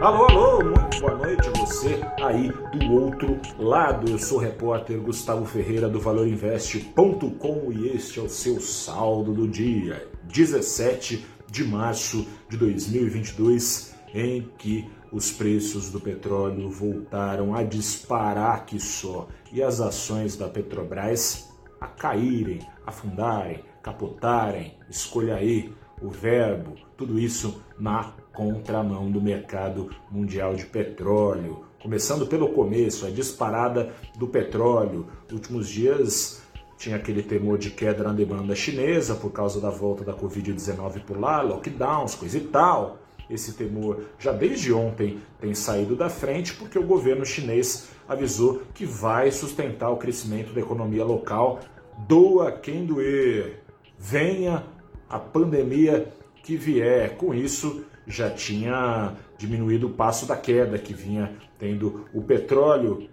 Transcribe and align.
Alô, 0.00 0.24
alô, 0.24 0.64
muito 0.64 0.98
boa 0.98 1.14
noite 1.14 1.50
você 1.58 2.00
aí 2.22 2.50
do 2.72 2.90
outro 2.90 3.38
lado. 3.58 4.10
Eu 4.10 4.18
sou 4.18 4.38
o 4.38 4.40
repórter 4.40 4.98
Gustavo 4.98 5.44
Ferreira 5.44 5.90
do 5.90 6.00
valorinvest.com 6.00 7.70
e 7.70 7.88
este 7.88 8.18
é 8.18 8.22
o 8.22 8.28
seu 8.30 8.58
saldo 8.62 9.34
do 9.34 9.46
dia, 9.46 10.08
17 10.24 11.26
de 11.50 11.64
março 11.64 12.26
de 12.48 12.56
2022, 12.56 13.94
em 14.14 14.50
que 14.56 14.90
os 15.12 15.30
preços 15.30 15.90
do 15.90 16.00
petróleo 16.00 16.70
voltaram 16.70 17.54
a 17.54 17.62
disparar 17.62 18.64
que 18.64 18.80
só 18.80 19.28
e 19.52 19.62
as 19.62 19.82
ações 19.82 20.34
da 20.34 20.48
Petrobras 20.48 21.50
a 21.78 21.86
caírem, 21.86 22.60
afundarem, 22.86 23.62
capotarem, 23.82 24.78
escolha 24.88 25.34
aí 25.34 25.70
o 26.02 26.08
verbo, 26.08 26.74
tudo 26.96 27.18
isso 27.18 27.62
na 27.78 28.12
contramão 28.32 29.10
do 29.10 29.20
mercado 29.20 29.90
mundial 30.10 30.54
de 30.54 30.66
petróleo. 30.66 31.64
Começando 31.82 32.26
pelo 32.26 32.50
começo, 32.50 33.06
a 33.06 33.10
disparada 33.10 33.92
do 34.16 34.26
petróleo. 34.26 35.06
Nos 35.24 35.32
últimos 35.32 35.68
dias 35.68 36.42
tinha 36.76 36.96
aquele 36.96 37.22
temor 37.22 37.58
de 37.58 37.70
queda 37.70 38.02
na 38.02 38.12
demanda 38.12 38.54
chinesa 38.54 39.14
por 39.14 39.30
causa 39.30 39.60
da 39.60 39.70
volta 39.70 40.04
da 40.04 40.14
Covid-19 40.14 41.00
por 41.04 41.18
lá, 41.18 41.42
lockdowns, 41.42 42.14
coisa 42.14 42.38
e 42.38 42.42
tal. 42.42 42.98
Esse 43.28 43.52
temor 43.52 44.04
já 44.18 44.32
desde 44.32 44.72
ontem 44.72 45.18
tem 45.40 45.54
saído 45.54 45.94
da 45.94 46.08
frente 46.08 46.54
porque 46.54 46.78
o 46.78 46.86
governo 46.86 47.24
chinês 47.24 47.90
avisou 48.08 48.62
que 48.74 48.84
vai 48.84 49.30
sustentar 49.30 49.90
o 49.90 49.96
crescimento 49.96 50.52
da 50.52 50.60
economia 50.60 51.04
local. 51.04 51.60
Doa 52.08 52.50
quem 52.50 52.84
doer. 52.84 53.62
Venha 53.98 54.64
a 55.10 55.18
pandemia 55.18 56.12
que 56.42 56.56
vier. 56.56 57.16
Com 57.16 57.34
isso, 57.34 57.84
já 58.06 58.30
tinha 58.30 59.12
diminuído 59.36 59.88
o 59.88 59.90
passo 59.90 60.24
da 60.24 60.36
queda 60.36 60.78
que 60.78 60.94
vinha 60.94 61.32
tendo 61.58 62.06
o 62.14 62.22
petróleo. 62.22 63.08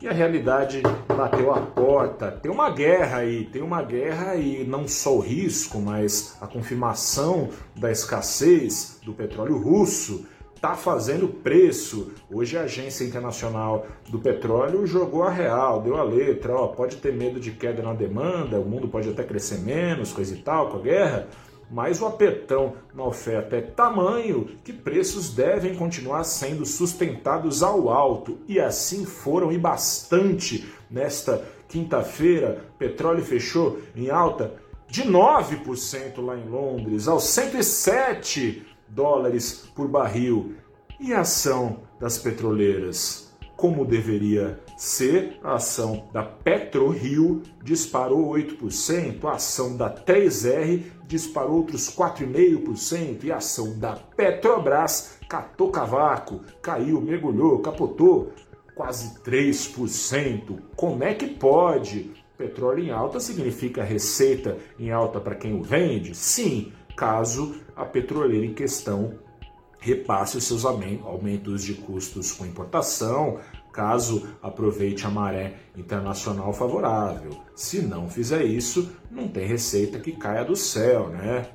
E 0.00 0.06
a 0.06 0.12
realidade 0.12 0.82
bateu 1.08 1.52
a 1.52 1.60
porta. 1.60 2.30
Tem 2.30 2.50
uma 2.50 2.68
guerra 2.68 3.18
aí, 3.18 3.46
tem 3.46 3.62
uma 3.62 3.82
guerra 3.82 4.36
e 4.36 4.62
não 4.64 4.86
só 4.86 5.16
o 5.16 5.20
risco, 5.20 5.80
mas 5.80 6.36
a 6.40 6.46
confirmação 6.46 7.48
da 7.74 7.90
escassez 7.90 9.00
do 9.02 9.14
petróleo 9.14 9.56
russo 9.56 10.26
está 10.64 10.74
fazendo 10.74 11.28
preço. 11.28 12.12
Hoje 12.32 12.56
a 12.56 12.62
Agência 12.62 13.04
Internacional 13.04 13.86
do 14.08 14.18
Petróleo 14.18 14.86
jogou 14.86 15.22
a 15.22 15.30
real, 15.30 15.82
deu 15.82 15.98
a 15.98 16.02
letra, 16.02 16.56
ó, 16.56 16.68
pode 16.68 16.96
ter 16.96 17.12
medo 17.12 17.38
de 17.38 17.50
queda 17.50 17.82
na 17.82 17.92
demanda, 17.92 18.58
o 18.58 18.64
mundo 18.64 18.88
pode 18.88 19.10
até 19.10 19.22
crescer 19.22 19.58
menos, 19.58 20.10
coisa 20.10 20.34
e 20.34 20.38
tal, 20.38 20.70
com 20.70 20.78
a 20.78 20.80
guerra, 20.80 21.28
mas 21.70 22.00
o 22.00 22.06
apertão 22.06 22.76
na 22.94 23.04
oferta 23.04 23.56
é 23.56 23.60
tamanho 23.60 24.48
que 24.64 24.72
preços 24.72 25.34
devem 25.34 25.74
continuar 25.74 26.24
sendo 26.24 26.64
sustentados 26.64 27.62
ao 27.62 27.90
alto 27.90 28.38
e 28.48 28.58
assim 28.58 29.04
foram 29.04 29.52
e 29.52 29.58
bastante 29.58 30.66
nesta 30.90 31.44
quinta-feira. 31.68 32.64
Petróleo 32.78 33.22
fechou 33.22 33.80
em 33.94 34.08
alta 34.08 34.54
de 34.88 35.02
9% 35.02 36.24
lá 36.24 36.38
em 36.38 36.48
Londres, 36.48 37.06
aos 37.06 37.24
107 37.24 38.73
dólares 38.88 39.68
por 39.74 39.88
barril. 39.88 40.54
E 41.00 41.12
a 41.12 41.20
ação 41.20 41.80
das 42.00 42.18
petroleiras? 42.18 43.24
Como 43.56 43.84
deveria 43.84 44.60
ser, 44.76 45.38
a 45.42 45.54
ação 45.54 46.08
da 46.12 46.22
PetroRio 46.22 47.42
disparou 47.62 48.34
8%, 48.34 49.24
a 49.24 49.32
ação 49.32 49.76
da 49.76 49.88
3R 49.88 50.82
disparou 51.06 51.58
outros 51.58 51.88
4,5% 51.88 53.24
e 53.24 53.32
a 53.32 53.36
ação 53.36 53.78
da 53.78 53.92
Petrobras 53.92 55.18
catou 55.28 55.70
cavaco, 55.70 56.40
caiu, 56.60 57.00
mergulhou, 57.00 57.60
capotou 57.60 58.32
quase 58.74 59.18
3%. 59.20 60.58
Como 60.74 61.04
é 61.04 61.14
que 61.14 61.26
pode? 61.26 62.12
Petróleo 62.36 62.84
em 62.84 62.90
alta 62.90 63.20
significa 63.20 63.84
receita 63.84 64.58
em 64.78 64.90
alta 64.90 65.20
para 65.20 65.36
quem 65.36 65.54
o 65.54 65.62
vende? 65.62 66.16
Sim, 66.16 66.72
caso 66.96 67.54
a 67.76 67.84
petroleira 67.84 68.46
em 68.46 68.54
questão 68.54 69.18
repasse 69.78 70.38
os 70.38 70.44
seus 70.44 70.64
aumentos 70.64 71.62
de 71.62 71.74
custos 71.74 72.32
com 72.32 72.46
importação, 72.46 73.38
caso 73.70 74.26
aproveite 74.42 75.06
a 75.06 75.10
maré 75.10 75.56
internacional 75.76 76.54
favorável. 76.54 77.38
Se 77.54 77.82
não 77.82 78.08
fizer 78.08 78.44
isso, 78.44 78.90
não 79.10 79.28
tem 79.28 79.46
receita 79.46 80.00
que 80.00 80.12
caia 80.12 80.44
do 80.44 80.56
céu, 80.56 81.08
né? 81.08 81.50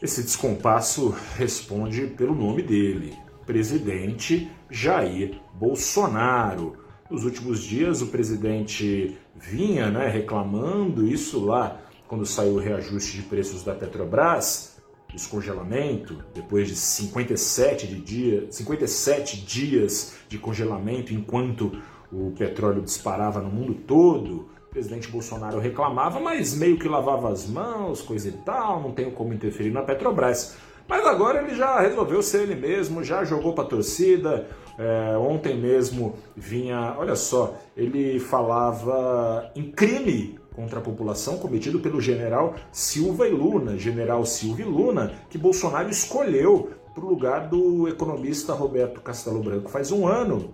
Esse 0.00 0.22
descompasso 0.22 1.14
responde 1.36 2.06
pelo 2.06 2.34
nome 2.34 2.62
dele, 2.62 3.14
presidente 3.44 4.50
Jair 4.70 5.40
Bolsonaro. 5.52 6.78
Nos 7.10 7.24
últimos 7.24 7.60
dias, 7.62 8.00
o 8.00 8.06
presidente 8.06 9.18
vinha 9.34 9.90
né, 9.90 10.08
reclamando 10.08 11.06
isso 11.06 11.44
lá 11.44 11.80
quando 12.08 12.24
saiu 12.24 12.54
o 12.54 12.58
reajuste 12.58 13.18
de 13.18 13.22
preços 13.22 13.62
da 13.62 13.74
Petrobras, 13.74 14.78
descongelamento, 15.12 16.24
depois 16.34 16.66
de 16.66 16.74
57, 16.74 17.86
de 17.86 18.00
dia, 18.00 18.46
57 18.50 19.44
dias 19.44 20.16
de 20.26 20.38
congelamento 20.38 21.12
enquanto 21.12 21.80
o 22.10 22.32
petróleo 22.32 22.80
disparava 22.80 23.40
no 23.40 23.50
mundo 23.50 23.74
todo, 23.74 24.48
o 24.66 24.70
presidente 24.70 25.08
Bolsonaro 25.08 25.58
reclamava, 25.58 26.18
mas 26.18 26.54
meio 26.54 26.78
que 26.78 26.88
lavava 26.88 27.30
as 27.30 27.46
mãos, 27.46 28.00
coisa 28.00 28.28
e 28.28 28.32
tal, 28.32 28.82
não 28.82 28.92
tenho 28.92 29.12
como 29.12 29.34
interferir 29.34 29.70
na 29.70 29.82
Petrobras. 29.82 30.56
Mas 30.88 31.06
agora 31.06 31.42
ele 31.42 31.54
já 31.54 31.80
resolveu 31.80 32.22
ser 32.22 32.42
ele 32.42 32.54
mesmo, 32.54 33.04
já 33.04 33.22
jogou 33.22 33.52
para 33.52 33.64
a 33.64 33.66
torcida. 33.66 34.48
É, 34.78 35.18
ontem 35.18 35.58
mesmo 35.58 36.14
vinha, 36.34 36.94
olha 36.96 37.14
só, 37.14 37.58
ele 37.76 38.18
falava 38.18 39.50
em 39.54 39.70
crime 39.70 40.38
contra 40.58 40.80
a 40.80 40.82
população 40.82 41.38
cometido 41.38 41.78
pelo 41.78 42.00
general 42.00 42.56
Silva 42.72 43.28
e 43.28 43.30
Luna, 43.30 43.78
general 43.78 44.26
Silva 44.26 44.62
e 44.62 44.64
Luna, 44.64 45.12
que 45.30 45.38
Bolsonaro 45.38 45.88
escolheu 45.88 46.70
para 46.92 47.04
o 47.04 47.08
lugar 47.08 47.48
do 47.48 47.86
economista 47.86 48.52
Roberto 48.54 49.00
Castelo 49.00 49.40
Branco 49.40 49.70
faz 49.70 49.92
um 49.92 50.04
ano, 50.04 50.52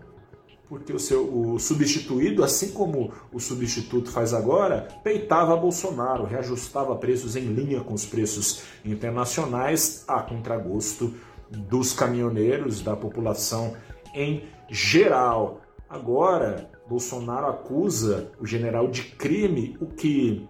porque 0.68 0.92
o 0.92 0.98
seu 0.98 1.24
o 1.24 1.58
substituído, 1.58 2.44
assim 2.44 2.72
como 2.72 3.12
o 3.32 3.40
substituto 3.40 4.10
faz 4.10 4.34
agora, 4.34 4.88
peitava 5.02 5.56
Bolsonaro, 5.56 6.24
reajustava 6.24 6.94
preços 6.96 7.34
em 7.34 7.46
linha 7.46 7.80
com 7.80 7.94
os 7.94 8.04
preços 8.04 8.62
internacionais 8.84 10.04
a 10.06 10.20
contragosto 10.20 11.14
dos 11.50 11.94
caminhoneiros, 11.94 12.82
da 12.82 12.94
população 12.94 13.74
em 14.14 14.44
geral. 14.68 15.62
Agora, 15.88 16.73
Bolsonaro 16.86 17.46
acusa 17.46 18.30
o 18.38 18.46
general 18.46 18.88
de 18.88 19.02
crime, 19.02 19.76
o 19.80 19.86
que 19.86 20.46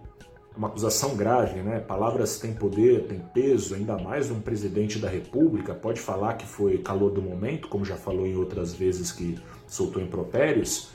é 0.53 0.57
uma 0.57 0.67
acusação 0.67 1.15
grave, 1.15 1.61
né? 1.61 1.79
Palavras 1.79 2.39
têm 2.39 2.53
poder, 2.53 3.07
têm 3.07 3.19
peso, 3.33 3.75
ainda 3.75 3.97
mais 3.97 4.29
um 4.29 4.41
presidente 4.41 4.99
da 4.99 5.09
República 5.09 5.73
pode 5.73 5.99
falar 5.99 6.33
que 6.35 6.45
foi 6.45 6.77
calor 6.79 7.11
do 7.11 7.21
momento, 7.21 7.67
como 7.67 7.85
já 7.85 7.95
falou 7.95 8.25
em 8.25 8.35
outras 8.35 8.73
vezes 8.73 9.11
que 9.11 9.39
soltou 9.65 10.01
impropérios, 10.01 10.91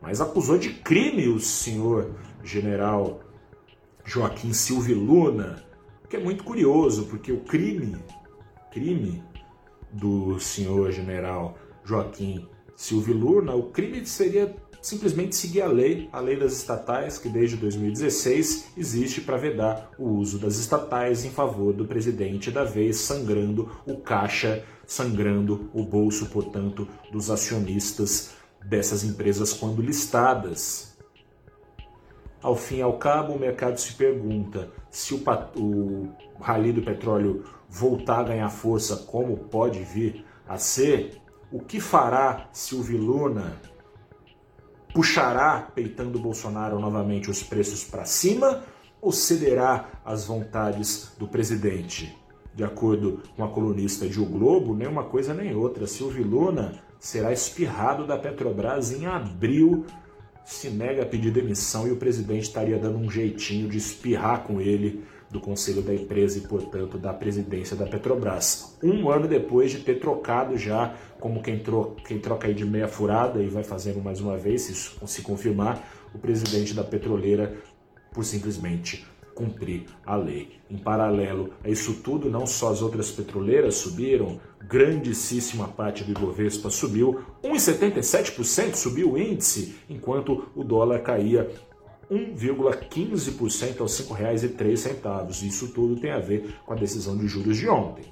mas 0.00 0.20
acusou 0.20 0.58
de 0.58 0.70
crime 0.70 1.28
o 1.28 1.38
senhor 1.38 2.10
general 2.42 3.20
Joaquim 4.04 4.52
Silva 4.52 4.92
Luna, 4.92 5.64
que 6.08 6.16
é 6.16 6.20
muito 6.20 6.42
curioso, 6.42 7.06
porque 7.06 7.30
o 7.30 7.40
crime, 7.40 7.96
crime 8.72 9.22
do 9.92 10.40
senhor 10.40 10.90
general 10.90 11.56
Joaquim 11.84 12.48
Silva 12.76 13.12
Luna, 13.12 13.54
o 13.54 13.64
crime 13.64 14.04
seria 14.06 14.54
simplesmente 14.82 15.36
seguir 15.36 15.62
a 15.62 15.68
lei, 15.68 16.08
a 16.12 16.18
lei 16.18 16.36
das 16.36 16.52
estatais, 16.54 17.16
que 17.16 17.28
desde 17.28 17.56
2016 17.56 18.72
existe 18.76 19.20
para 19.20 19.36
vedar 19.36 19.92
o 19.96 20.08
uso 20.08 20.38
das 20.38 20.58
estatais 20.58 21.24
em 21.24 21.30
favor 21.30 21.72
do 21.72 21.86
presidente 21.86 22.50
da 22.50 22.64
vez, 22.64 22.96
sangrando 22.96 23.70
o 23.86 23.98
caixa, 23.98 24.64
sangrando 24.84 25.70
o 25.72 25.84
bolso, 25.84 26.26
portanto, 26.26 26.88
dos 27.12 27.30
acionistas 27.30 28.32
dessas 28.64 29.04
empresas 29.04 29.52
quando 29.52 29.80
listadas. 29.80 30.96
Ao 32.42 32.56
fim 32.56 32.78
e 32.78 32.82
ao 32.82 32.98
cabo, 32.98 33.34
o 33.34 33.38
mercado 33.38 33.78
se 33.78 33.92
pergunta 33.92 34.68
se 34.90 35.14
o, 35.14 35.22
o 35.56 36.08
rally 36.40 36.72
do 36.72 36.82
petróleo 36.82 37.44
voltar 37.68 38.20
a 38.20 38.24
ganhar 38.24 38.50
força, 38.50 38.96
como 38.96 39.36
pode 39.36 39.78
vir 39.84 40.24
a 40.48 40.58
ser, 40.58 41.21
o 41.52 41.60
que 41.60 41.78
fará 41.78 42.48
Silvio 42.52 42.98
Luna 42.98 43.60
puxará, 44.94 45.70
peitando 45.74 46.18
Bolsonaro 46.18 46.78
novamente, 46.78 47.30
os 47.30 47.42
preços 47.42 47.84
para 47.84 48.04
cima 48.04 48.62
ou 49.00 49.12
cederá 49.12 50.00
às 50.04 50.24
vontades 50.24 51.12
do 51.18 51.28
presidente? 51.28 52.16
De 52.54 52.64
acordo 52.64 53.22
com 53.36 53.44
a 53.44 53.48
colunista 53.48 54.06
de 54.06 54.20
O 54.20 54.26
Globo, 54.26 54.74
nem 54.74 54.86
uma 54.86 55.04
coisa 55.04 55.32
nem 55.32 55.54
outra. 55.54 55.86
Silvio 55.86 56.26
Luna 56.26 56.80
será 56.98 57.32
espirrado 57.32 58.06
da 58.06 58.18
Petrobras 58.18 58.92
em 58.92 59.06
abril, 59.06 59.86
se 60.44 60.68
nega 60.68 61.02
a 61.02 61.06
pedir 61.06 61.30
demissão 61.30 61.86
e 61.86 61.92
o 61.92 61.96
presidente 61.96 62.42
estaria 62.42 62.78
dando 62.78 62.98
um 62.98 63.10
jeitinho 63.10 63.68
de 63.68 63.78
espirrar 63.78 64.42
com 64.44 64.60
ele 64.60 65.04
do 65.32 65.40
conselho 65.40 65.80
da 65.80 65.94
empresa 65.94 66.36
e, 66.36 66.42
portanto, 66.42 66.98
da 66.98 67.12
presidência 67.12 67.74
da 67.74 67.86
Petrobras. 67.86 68.76
Um 68.82 69.08
ano 69.10 69.26
depois 69.26 69.70
de 69.70 69.78
ter 69.78 69.98
trocado 69.98 70.58
já, 70.58 70.94
como 71.18 71.42
quem, 71.42 71.58
tro 71.58 71.96
quem 72.06 72.18
troca 72.18 72.46
aí 72.46 72.54
de 72.54 72.66
meia 72.66 72.86
furada 72.86 73.42
e 73.42 73.48
vai 73.48 73.64
fazendo 73.64 74.02
mais 74.02 74.20
uma 74.20 74.36
vez, 74.36 74.62
se 74.62 74.72
isso 74.72 75.06
se 75.06 75.22
confirmar, 75.22 75.82
o 76.14 76.18
presidente 76.18 76.74
da 76.74 76.84
petroleira 76.84 77.56
por 78.12 78.22
simplesmente 78.24 79.06
cumprir 79.34 79.86
a 80.04 80.14
lei. 80.14 80.50
Em 80.70 80.76
paralelo 80.76 81.54
a 81.64 81.68
isso 81.70 81.94
tudo, 82.02 82.30
não 82.30 82.46
só 82.46 82.70
as 82.70 82.82
outras 82.82 83.10
petroleiras 83.10 83.76
subiram, 83.76 84.38
grandíssima 84.68 85.66
parte 85.66 86.04
do 86.04 86.10
Ibovespa 86.10 86.68
subiu, 86.68 87.20
1,77% 87.42 88.74
subiu 88.74 89.12
o 89.12 89.18
índice, 89.18 89.76
enquanto 89.88 90.50
o 90.54 90.62
dólar 90.62 91.00
caía 91.00 91.50
1,15% 92.12 93.80
aos 93.80 93.98
R$ 93.98 94.06
5,03. 94.06 95.46
Isso 95.46 95.68
tudo 95.68 96.00
tem 96.00 96.10
a 96.10 96.18
ver 96.18 96.54
com 96.66 96.72
a 96.72 96.76
decisão 96.76 97.16
de 97.16 97.26
juros 97.26 97.56
de 97.56 97.68
ontem. 97.68 98.04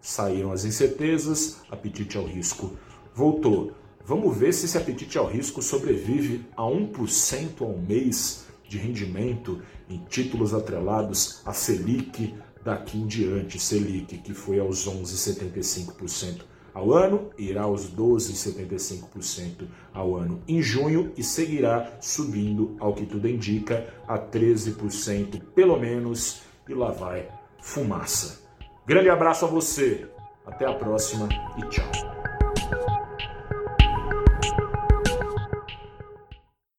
Saíram 0.00 0.52
as 0.52 0.64
incertezas, 0.64 1.60
apetite 1.70 2.16
ao 2.16 2.24
risco 2.24 2.70
voltou. 3.14 3.72
Vamos 4.04 4.36
ver 4.36 4.52
se 4.52 4.64
esse 4.64 4.78
apetite 4.78 5.18
ao 5.18 5.26
risco 5.26 5.60
sobrevive 5.60 6.44
a 6.56 6.62
1% 6.62 7.60
ao 7.60 7.76
mês 7.76 8.46
de 8.66 8.78
rendimento 8.78 9.60
em 9.88 9.98
títulos 10.08 10.54
atrelados 10.54 11.42
à 11.44 11.52
Selic 11.52 12.34
daqui 12.64 12.98
em 12.98 13.06
diante. 13.06 13.58
Selic, 13.58 14.18
que 14.18 14.32
foi 14.32 14.58
aos 14.58 14.88
11,75% 14.88 16.42
ao 16.74 16.92
ano, 16.92 17.30
irá 17.38 17.62
aos 17.62 17.90
12,75% 17.90 19.66
ao 19.92 20.16
ano 20.16 20.42
em 20.46 20.62
junho 20.62 21.12
e 21.16 21.22
seguirá 21.22 21.98
subindo, 22.00 22.76
ao 22.80 22.94
que 22.94 23.06
tudo 23.06 23.28
indica, 23.28 23.92
a 24.06 24.18
13% 24.18 25.40
pelo 25.54 25.78
menos, 25.78 26.42
e 26.68 26.74
lá 26.74 26.90
vai 26.90 27.28
fumaça. 27.60 28.40
Grande 28.86 29.10
abraço 29.10 29.44
a 29.44 29.48
você, 29.48 30.08
até 30.46 30.66
a 30.66 30.74
próxima 30.74 31.28
e 31.58 31.68
tchau. 31.68 32.09